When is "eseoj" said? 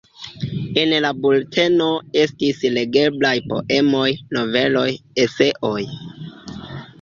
5.27-5.77